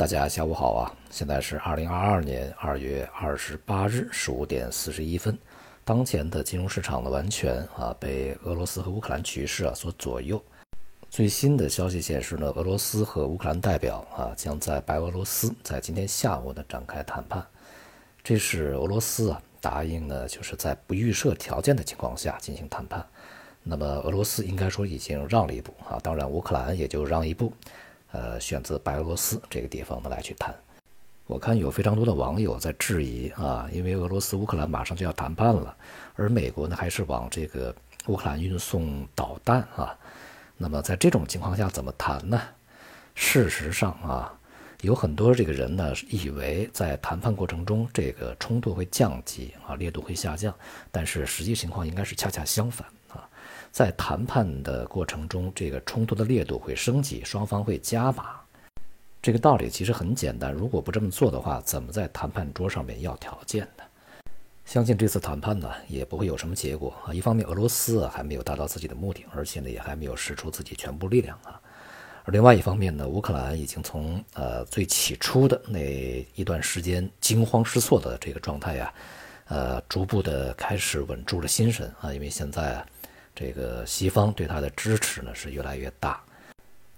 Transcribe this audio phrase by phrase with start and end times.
[0.00, 0.96] 大家下午好啊！
[1.10, 5.36] 现在是二零二二年二月二十八日十五点四十一分。
[5.84, 10.42] 当前的金融市场呢，完全啊被俄罗斯和乌克兰局势啊所左右。
[11.10, 17.46] 最新的消息显示呢，俄罗斯和乌克兰代表啊将在白俄罗斯在今天下午呢展开谈判。
[18.24, 23.04] 这是俄罗斯啊答应呢，就是在不预设条件的情况下进行谈判。
[23.62, 27.52] 那么俄罗斯应该说已经让了一步啊，当然乌克兰也就让一步。
[28.12, 30.54] 呃，选择白俄罗斯这个地方呢来去谈，
[31.26, 35.76] 我看有非常多的网友在质疑啊，因为俄罗斯乌克兰马上就要谈判了，
[36.16, 37.74] 而美国呢还是往这个
[38.06, 39.96] 乌克兰运送导弹啊，
[40.56, 42.40] 那么在这种情况下怎么谈呢？
[43.14, 44.32] 事实上啊，
[44.80, 50.52] 有很多这个人呢以为在谈判过程中这个冲突会降级啊，烈度会下降，
[50.90, 52.86] 但是实际情况应该是恰恰相反。
[53.70, 58.40] 在谈判的过程中，这个冲突的烈度会升级，双方会加码。
[59.22, 63.84] 这个道理其实很简单，如果不这么做的话，怎么在谈判桌上面要条件呢？
[64.64, 67.12] 相信这次谈判呢也不会有什么结果啊。
[67.12, 71.60] 一方面，俄罗斯啊还没有达到自己的目的，而且呢也还没有使出自己全部力量啊。
[72.24, 78.94] 而另外一方面呢，乌克兰已经从呃最起初的那一段时间惊慌失措的这个状态呀，
[79.48, 82.84] 呃逐步的开始稳住了心神啊，因为现在。
[83.40, 86.20] 这个西方对他的支持呢是越来越大，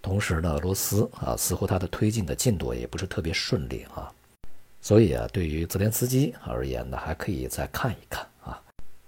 [0.03, 4.12] 同时呢，俄罗斯啊似乎他的推进的进度也不是特别顺利啊，
[4.81, 8.61] 所以啊，对于泽连斯基而言呢，还可以再看一看啊。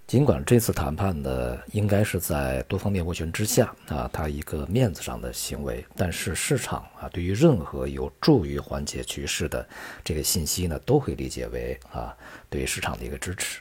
[0.07, 9.67] 尽管这次谈判呢应该是在多方面斡旋之下啊，他一个面子上的行为，但是市场啊对于任何有助于缓解局势的
[10.05, 12.15] 这个信息呢，都会理解为啊
[12.49, 13.59] 对市场的一个支持。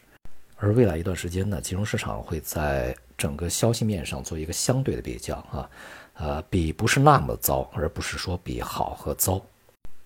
[0.57, 5.71] 而未来一段时间呢，金融市场会在整个消息面上做一个相对的比较啊，
[6.15, 9.41] 呃，比不是那么糟，而不是说比好和糟，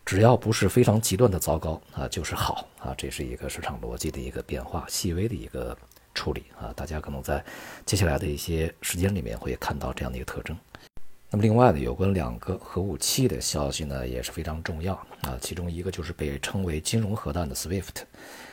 [0.04, 5.76] 只要不是非常极端的糟糕啊，就是好啊，这是一个市场逻辑的一个变化，细微的一个
[6.14, 7.44] 处理啊，大家可能在
[7.84, 10.56] 接下来的一些时间里面会看到这样的一个特征。
[11.30, 18.02] 那么另外呢，有关两个核武器的消息呢也是非常重要啊，其中一个就是被称为金融核弹的 SWIFT。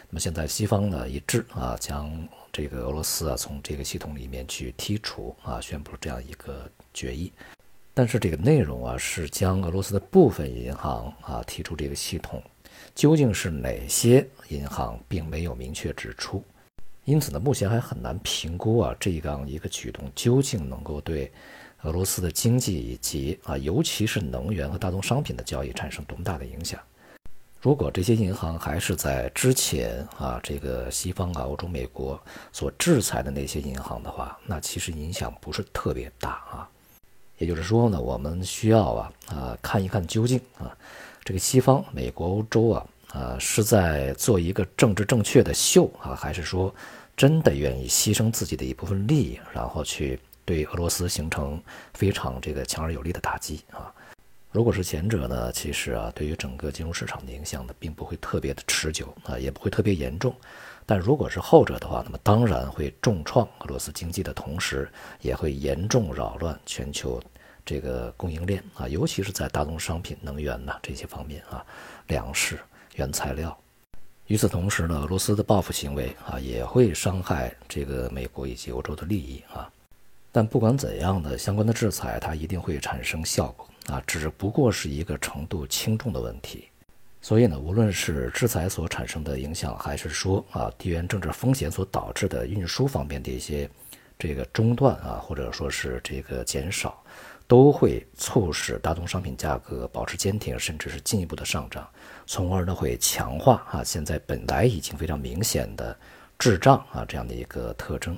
[0.10, 2.12] 那么现在西方呢一致啊，将
[2.52, 7.32] 这个俄罗斯啊从这个系统里面去剔除啊，宣布这样一个决议。
[7.94, 12.44] 但是这个内容啊是将俄罗斯的部分银行啊剔出这个系统，
[12.94, 16.44] 究竟是哪些银行，并没有明确指出。
[17.06, 21.32] 因此呢，目前还很难评估啊这样一个举动究竟能够对
[21.84, 26.80] 俄罗斯的经济以及啊尤其是能源和大宗商品的交易产生多么大的影响。
[27.66, 32.22] 如果这些银行还是在之前啊，这个西方啊、欧洲、美国
[32.54, 36.70] 所制裁的那些银行的话，那其实影响不是特别大啊。
[37.40, 40.78] 也就是说呢，我们需要啊啊看一看究竟啊，
[41.24, 46.72] 这个西方、美国、欧洲啊啊是在做一个政治正确的秀啊，还是说
[47.18, 51.60] 真的愿意牺牲自己的一部分利益，然后去对俄罗斯形成
[51.96, 53.92] 非常这个强而有力的打击啊？
[54.56, 60.34] 如果是前者呢，其实啊，对于整个金融市场的影响呢，并不会特别的持久啊，也不会特别严重。
[60.86, 64.90] 但如果是后者的话，那么当然会重创俄罗斯经济的同时，
[65.20, 67.22] 也会严重扰乱全球
[67.66, 71.62] 这个供应链啊，尤其是在大宗商品、能源呢这些方面啊，
[72.08, 72.58] 粮食、
[72.96, 73.58] 原材料。
[74.28, 79.70] 与此同时呢，俄罗斯的报复行为啊，也会伤害这个美国以及欧洲的利益啊。
[80.32, 83.68] 但不管怎样的相关的制裁，它一定会产生效果。
[83.88, 86.68] 啊，只不过是一个程度轻重的问题，
[87.22, 93.70] 所以呢，无论是制裁所产生的影响，还是说啊地缘政治风险所导致的运输方面的一些
[94.18, 97.04] 这个中断啊，或者说是这个减少，
[97.48, 101.88] 都会促使大宗商品价格保持坚挺，甚至是进一步的上涨，
[102.26, 105.96] 从而呢会强化啊现在本来已经非常明显的
[106.40, 108.18] 滞胀啊这样的一个特征。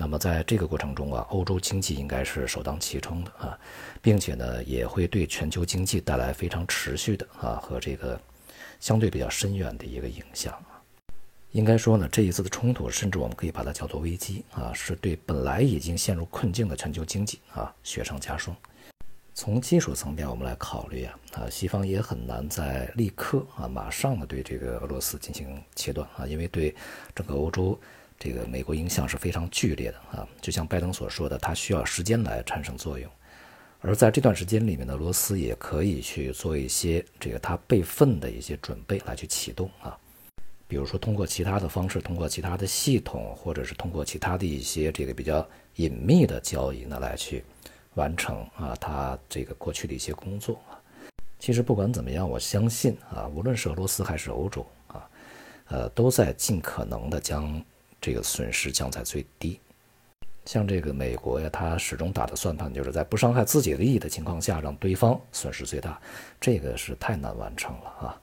[0.00, 3.58] 那么在这个过程中啊，欧洲经济应该是首当其冲的啊，
[4.00, 8.18] 并且呢，也会对全球经济带来非常持续的啊和这个
[8.78, 10.80] 相对比较深远的一个影响啊。
[11.50, 18.56] 应该说呢，这一次的冲突，甚至我们可以把它叫做危机啊，是对本来已经陷入困境的全球经济啊雪上加霜。
[19.34, 26.72] 从技术层面我们来考虑啊，啊，西方也很难在立刻啊马上的对这个俄罗斯进行切断啊，因为对
[27.16, 27.76] 整个欧洲。
[28.18, 33.08] 这个美国影响是非常剧烈的啊，就像拜登所说的，它需要时间来产生作用。
[33.80, 39.96] 而在这段时间里面呢，罗斯也可以去做一些这个它备份的一些准备来去启动啊，
[40.66, 47.44] 比如说通过其他的方式，通过其他的系统，或者是通过其他的一些这个比较隐秘的交易呢来去
[47.94, 50.74] 完成啊，它这个过去的一些工作啊。
[51.38, 55.08] 其实不管怎么样，我相信啊，无论是俄罗斯还是欧洲啊，
[55.68, 57.64] 呃，都在尽可能的将
[58.00, 59.58] 这个损失降在最低。
[60.44, 66.00] 像这个美国呀，他始终打的算盘就是在不伤害自己利益的情况下，让对方损失最大，
[66.40, 68.20] 这个是太难完成了啊。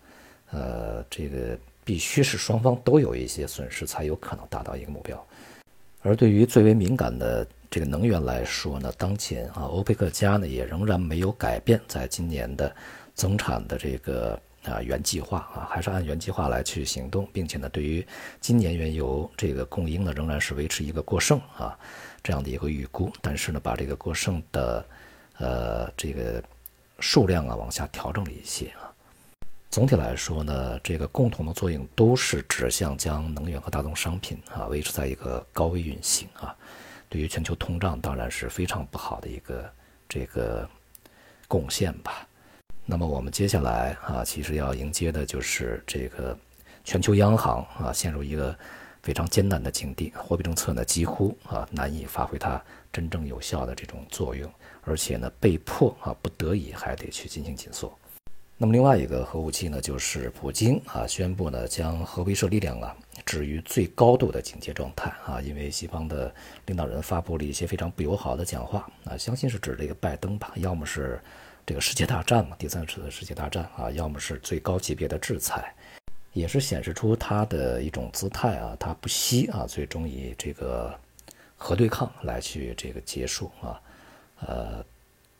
[0.51, 5.23] 呃，这个必须是双方都有一些损失，才有可能达到一个目标。
[6.01, 12.75] 而对于最为敏感的这个能源来说呢，当前啊，欧佩克加呢也仍然没有改变在今年的。
[13.15, 18.05] 增产的这个啊原计划啊，还是按原计划来去行动，并且呢，对于
[18.41, 21.77] 今年原油这个供应呢，仍然是维持一个过剩啊
[22.23, 24.85] 这样的一个预估，但是呢，把这个过剩的
[25.37, 26.43] 呃这个
[26.99, 28.91] 数量啊往下调整了一些啊。
[29.69, 36.55] 总体来说呢，这个共同的作用都是指向将能源和大宗商品啊维持在一个高位运行啊，
[37.09, 39.69] 对于全球通胀当然是非常不好的一个
[40.07, 40.67] 这个
[41.47, 42.25] 贡献吧。
[42.87, 46.37] 那么我们接下来啊，其实要迎接的就是这个
[46.83, 48.55] 全球央行啊陷入一个
[49.01, 54.47] 非常艰难的境地，货币政策呢几乎啊难以发挥它真正有效的这种作用，
[54.83, 57.91] 而且呢被迫啊不得已还得去进行紧缩。
[58.55, 62.95] 那么另外一个核武器呢，就是普京啊宣布呢将核威慑力量啊
[63.25, 66.31] 置于最高度的警戒状态啊，因为西方的
[66.67, 71.19] 领导人发布了一些非常不友好的讲话啊，相信是指这个拜登吧，要么是。
[71.65, 75.73] 这个世界大战嘛，第三次世界大战啊，要么是最高级别的制裁，
[76.31, 80.95] 也是显示出他的一种姿态啊，他不惜啊，最终以这个
[81.57, 83.81] 核对抗来去这个结束啊，
[84.41, 84.85] 呃，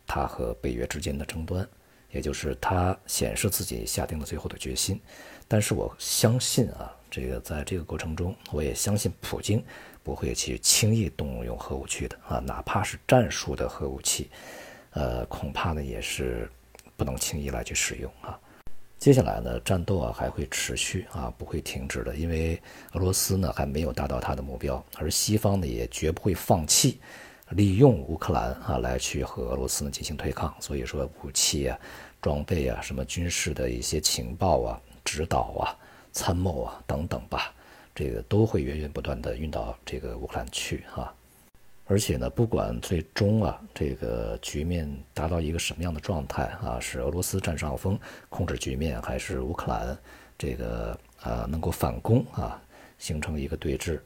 [0.04, 1.64] 他和北约之间的争端，
[2.10, 5.00] 也就是他显示自己下定了最后的决心。
[5.46, 9.64] 但是我相信啊，这个在这个过程中，我也相信普京
[10.02, 14.28] 不会去轻易动用核武器的啊，哪怕是战术的核武器。
[14.96, 16.50] 呃，恐怕呢也是
[16.96, 18.40] 不能轻易来去使用啊。
[18.96, 22.58] 接下来呢，战斗啊还会持续啊，不会停止的，因为
[22.94, 26.98] 俄罗斯呢还没有达到他的目标，而西方呢也绝不会放弃
[27.50, 30.52] 利用乌克兰啊来去和俄罗斯呢进行对抗。
[30.60, 31.78] 所以说，武器啊、
[32.22, 35.76] 装备啊、什么军事的一些情报啊、指导啊、
[36.10, 37.54] 参谋啊等等吧，
[37.94, 41.12] 这个都会源源不断的运到这个乌克兰去啊。
[41.88, 47.96] 而且呢，不管最终啊这个局面达到一个什么样的状态啊，是俄罗斯占上风
[48.28, 49.96] 控制局面，还是乌克兰
[50.36, 52.60] 这个呃能够反攻啊，
[52.98, 54.00] 形成一个对峙，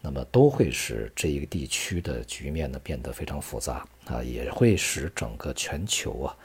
[0.00, 6.36] 那么都会使这一个地区的局面呢变得非常复杂啊，也会使整个全球啊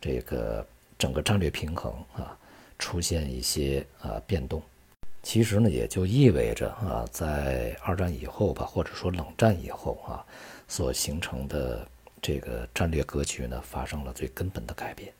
[0.00, 0.66] 这个
[0.96, 2.34] 整个战略平衡啊
[2.78, 4.62] 出现一些啊变动。
[5.28, 10.24] 其实呢，也就意味着啊，在二战以后吧，或者说冷战以后啊，
[10.66, 11.86] 所形成的
[12.22, 15.12] 这个战略格局呢，发生了最根本的改变。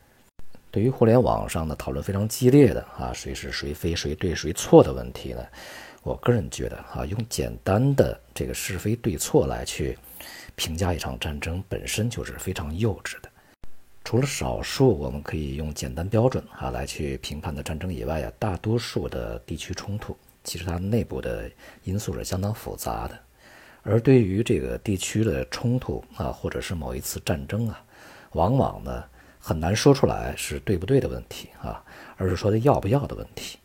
[0.70, 5.46] 对于互联网上的讨论非常激烈的啊，谁是谁非谁对谁错的问题呢？
[6.02, 9.98] 我个人觉得啊，用简单的这个是非对错来去
[10.56, 13.28] 评价一场战争，本身就是非常幼稚的。
[14.08, 21.50] 除了少数我们可以用简单标准啊来去评判的战争以外啊，大多数的地区冲突其实它内部的
[21.84, 23.18] 因素是相当复杂的。
[23.82, 27.84] 而对于这个地区的冲突啊，或者是某一次战争啊，
[28.32, 29.04] 往往呢
[29.38, 31.84] 很难说出来是对不对的问题啊，
[32.16, 33.58] 而是说的要不要的问题。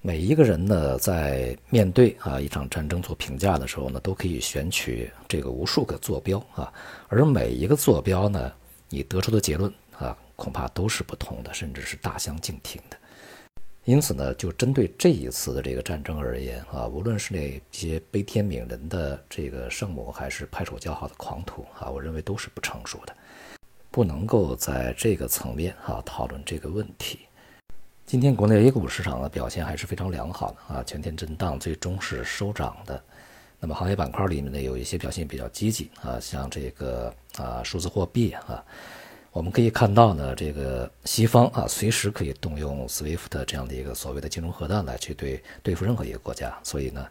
[0.00, 6.72] 每一个人呢在面对啊一场战争做评价的时候呢，都可以选取这个无数个坐标啊，
[7.08, 8.50] 而每一个坐标呢。
[8.94, 12.96] 你得出的结论啊，恐怕都是不同的，甚至是大相径庭的。
[13.84, 23.12] 因此呢，就针对这一次的这个战争而言啊，无论是那些悲天悯人的这个圣母，还是拍手叫好的狂徒啊，我认为都是不成熟的，
[23.90, 27.18] 不能够在这个层面啊讨论这个问题。
[28.06, 33.02] 今天国内 A 股市场的表现还是非常良好的啊，全天震荡，最终是收涨的。
[33.64, 38.62] 那么行业板块里面呢，有一些表现比较积极啊，像这个啊数字货币啊，
[39.32, 47.06] 我们可以看到呢，这个西方啊随时可以动用 SWIFT 这样的一个所谓的金融核弹来去对对付任何一个国家，所以呢，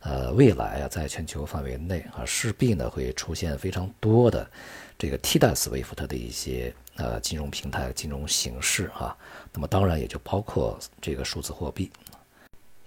[0.00, 4.50] 呃，未来啊在全球范围内啊势必呢会出现非常多的
[4.96, 9.14] 这个替代 SWIFT 的一些呃金融平台、金融形式啊，
[9.52, 11.90] 那么当然也就包括这个数字货币。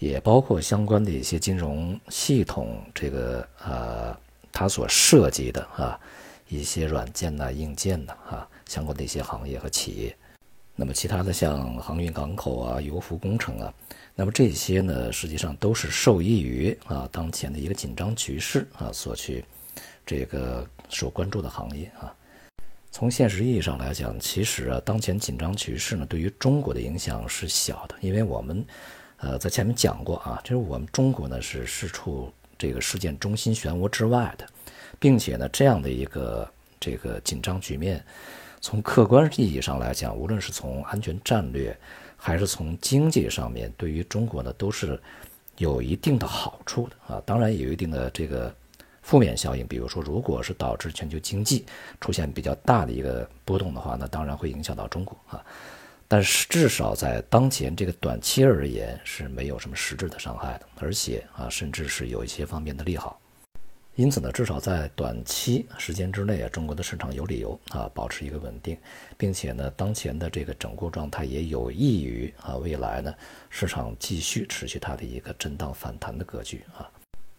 [0.04, 4.14] 也包括相关的一些金融系统，这个呃，
[4.52, 5.98] 它所涉及的啊
[6.50, 10.14] 一些软件呐、硬件呐啊相关的一些行业和企业。
[10.76, 13.74] 那么其他的像航运港口啊、油服工程啊，
[14.14, 19.46] 那么这些呢，实际上都是受益于啊当前的一个紧张局势啊所去
[20.06, 22.14] 这个所关注的行业啊。
[22.92, 28.66] 从现实意义上来讲，其实啊，当前紧张局势呢，对于中国的影响是小的，因为我们，
[29.24, 34.46] 呃，在前面讲过啊，就是我们中国呢是是处这个事件中心漩涡之外的，
[35.00, 36.46] 并且呢，这样的一个
[36.78, 38.04] 这个紧张局面，
[38.60, 41.74] 从客观意义上来讲，无论是从安全战略，
[42.18, 45.02] 还是从经济上面，对于中国呢都是
[45.58, 48.54] 有一定的好处的啊，当然也有一定的这个。
[49.06, 51.66] 负面效应，比如说，如果是导致全球经济
[52.00, 55.44] 出现比较大的一个波动的话，那当然会影响到中国啊。
[56.14, 63.20] 但是至少在当前这个短期而言是没有什么实质的伤害的，而且啊，甚至是有一些方面的利好。
[63.96, 68.78] 因此呢，至少在短期时间之内啊，中国的市场有理由啊保持一个稳定，
[69.18, 73.12] 并且呢，当前的这个整固状态也有益于啊未来呢
[73.50, 76.88] 市场继续持续它的一个震荡反弹的格局啊。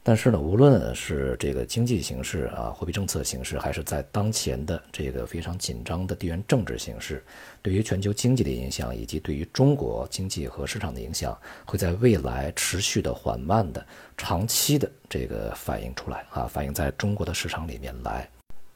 [0.06, 7.24] 但是呢，无论是这个经济形势啊、货币政策形势，还是在当前的这个非常紧张的地缘政治形势，
[7.62, 11.34] 对于全球经济的影响，以及对于中国经济和市场的影响，
[11.64, 13.82] 会在未来持续的、缓慢的、
[14.14, 18.28] 长期的这个反映出来啊，反映在中国的市场里面来。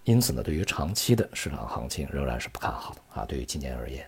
[0.04, 3.26] 因此呢，对于长期的市场行情仍然是不看好的啊。
[3.26, 4.02] 对于今年而言。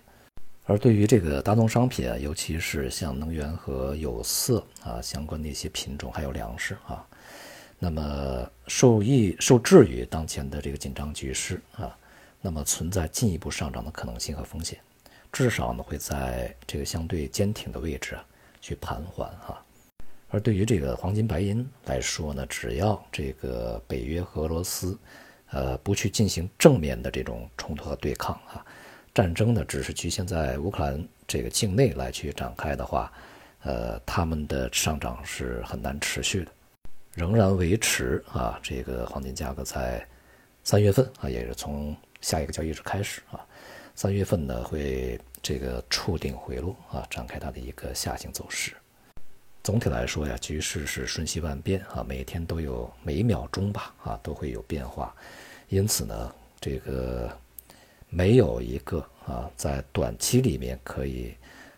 [0.64, 7.04] 而对于这个大宗商品啊，尤其是像能源和有色啊相关的一些品种，还有粮食啊，
[7.82, 11.96] 那么受益受制于当前的这个紧张局势啊，
[12.42, 14.78] 那么存在进一步上涨的可能性和风险，
[15.32, 18.24] 至少呢会在这个相对坚挺的位置啊
[18.60, 19.64] 去盘桓啊。
[20.28, 24.96] 而对于这个黄金白银来说呢，只要这个北约和俄罗斯
[25.50, 28.62] 呃不去进行正面的这种冲突和对抗啊。
[29.14, 33.10] 战争呢，只是局限在乌克兰这个境内来去展开的话，
[33.62, 36.52] 呃，他们的上涨是很难持续的，
[37.14, 40.06] 仍然维持啊，这个黄金价格在
[40.64, 43.40] 三月份啊，也是从下一个交易日开始啊，
[43.94, 48.72] 三月份呢会这个触顶回落啊，展开它的一个下行走势。
[49.62, 55.14] 总体来说呀，局势是瞬息万变啊，每天都有每一秒钟吧啊都会有变化，
[55.68, 57.30] 因此呢，这个。
[58.12, 61.32] 没有一个啊，在短期里面可以，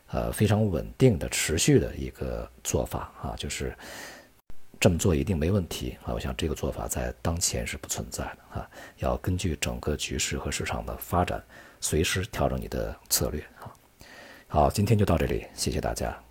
[0.06, 3.76] 呃，非常稳定的、持续的一个做法啊，就是
[4.82, 6.12] 这么做一定没问题啊。
[6.12, 11.40] 我想这个做法在当前是不存在的啊，要根据整个局势和市场的发展，
[11.80, 13.70] 随时调整你的策略啊。
[14.48, 16.22] 好，今天就到这里，谢谢大家。